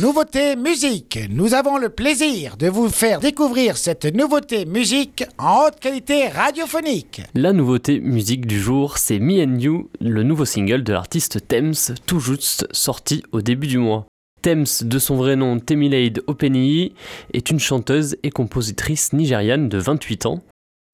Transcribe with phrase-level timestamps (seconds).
[0.00, 1.18] Nouveauté musique.
[1.28, 7.20] Nous avons le plaisir de vous faire découvrir cette nouveauté musique en haute qualité radiophonique.
[7.34, 11.74] La nouveauté musique du jour, c'est Me and You, le nouveau single de l'artiste Thames,
[12.06, 14.06] tout juste sorti au début du mois.
[14.40, 16.94] Thames, de son vrai nom Temilade Openiyi,
[17.34, 20.40] est une chanteuse et compositrice nigériane de 28 ans.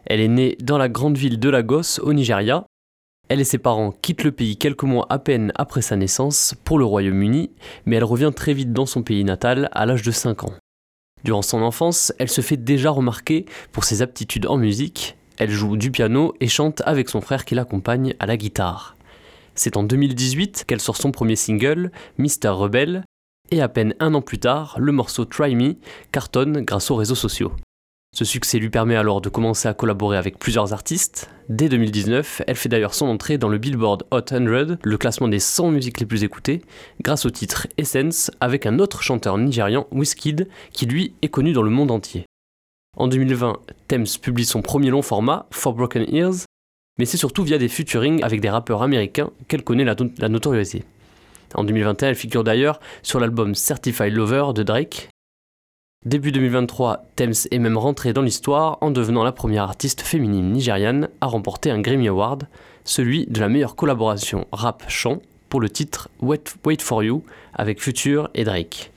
[0.04, 2.64] Elle est née dans la grande ville de Lagos, au Nigeria,
[3.29, 6.79] elle et ses parents quittent le pays quelques mois à peine après sa naissance pour
[6.79, 7.50] le Royaume-Uni,
[7.84, 10.55] mais elle revient très vite dans son pays natal à l'âge de 5 ans.
[11.24, 15.16] Durant son enfance, elle se fait déjà remarquer pour ses aptitudes en musique.
[15.38, 18.97] Elle joue du piano et chante avec son frère qui l'accompagne à la guitare.
[19.55, 23.02] C'est en 2018 qu'elle sort son premier single, Mister Rebel,
[23.50, 25.77] et à peine un an plus tard, le morceau Try Me
[26.12, 27.52] cartonne grâce aux réseaux sociaux.
[28.16, 31.29] Ce succès lui permet alors de commencer à collaborer avec plusieurs artistes.
[31.51, 35.39] Dès 2019, elle fait d'ailleurs son entrée dans le Billboard Hot 100, le classement des
[35.39, 36.62] 100 musiques les plus écoutées,
[37.02, 41.61] grâce au titre Essence avec un autre chanteur nigérian, Wizkid, qui lui est connu dans
[41.62, 42.25] le monde entier.
[42.97, 46.47] En 2020, Thames publie son premier long format, For Broken Ears,
[46.98, 50.84] mais c'est surtout via des featurings avec des rappeurs américains qu'elle connaît la, la notoriété.
[51.53, 55.11] En 2021, elle figure d'ailleurs sur l'album Certified Lover de Drake,
[56.06, 61.08] Début 2023, Thames est même rentrée dans l'histoire en devenant la première artiste féminine nigériane
[61.20, 62.46] à remporter un Grammy Award,
[62.84, 68.30] celui de la meilleure collaboration rap-chant pour le titre Wait, Wait for You avec Future
[68.34, 68.92] et Drake.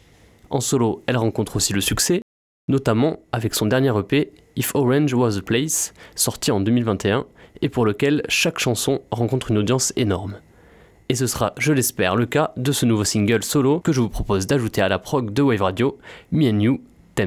[0.52, 2.22] En solo, elle rencontre aussi le succès,
[2.68, 7.26] notamment avec son dernier EP If Orange Was a Place, sorti en 2021
[7.64, 10.36] et pour lequel chaque chanson rencontre une audience énorme.
[11.12, 14.10] Et ce sera, je l'espère, le cas de ce nouveau single solo que je vous
[14.10, 15.98] propose d'ajouter à la prog de Wave Radio,
[16.32, 16.82] Me and You
[17.20, 17.26] My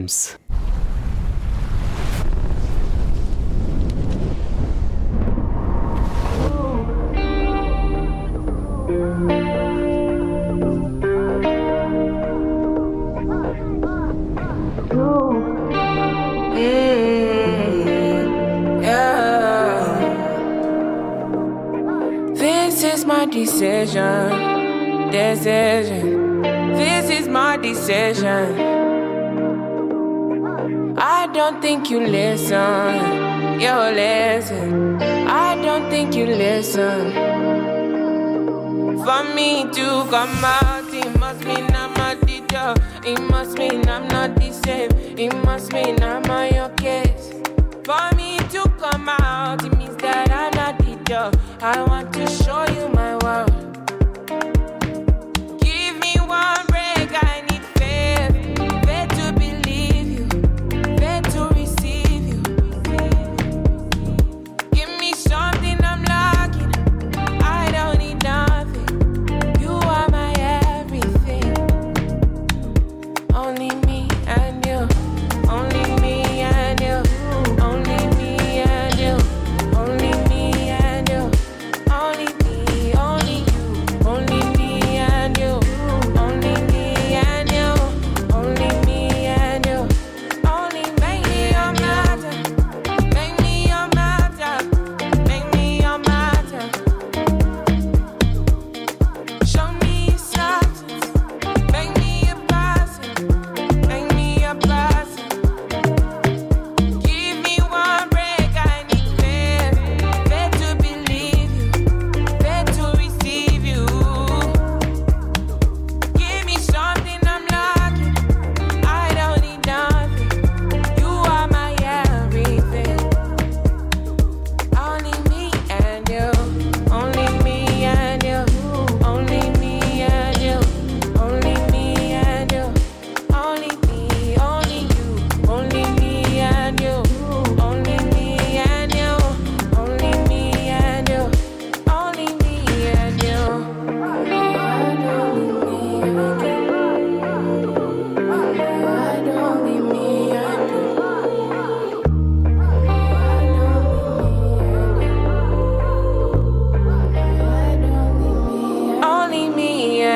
[23.27, 26.41] decision, decision.
[26.72, 29.02] This is my decision.
[31.05, 33.59] I don't think you listen.
[33.61, 35.03] You listen.
[35.03, 37.11] I don't think you listen.
[39.05, 42.75] For me to come out, it must mean I'm a teacher.
[43.05, 44.93] It must mean I'm not the same.
[45.19, 47.33] It must mean I'm on your case.
[47.84, 51.34] For me to come out, it means that I'm not the job.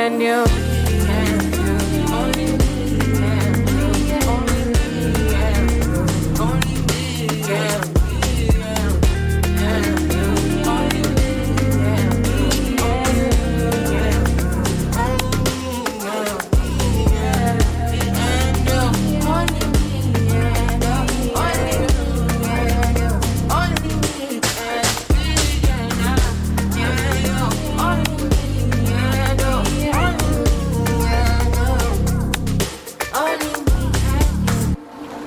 [0.06, 0.65] And you.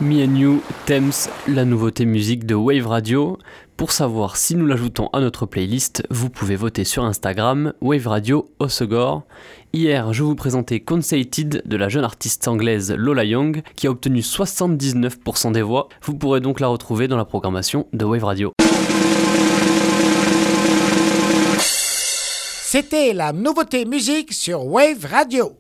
[0.10, 1.12] Me and You, Thames,
[1.48, 3.38] la nouveauté musique de Wave Radio.
[3.78, 8.50] Pour savoir si nous l'ajoutons à notre playlist, vous pouvez voter sur Instagram, Wave Radio
[8.58, 9.22] Osegor.
[9.72, 14.22] Hier, je vous présentais Conceited de la jeune artiste anglaise Lola Young qui a obtenu
[14.22, 15.90] 79% des voix.
[16.02, 18.52] Vous pourrez donc la retrouver dans la programmation de Wave Radio.
[21.60, 25.52] C'était la nouveauté musique sur Wave Radio.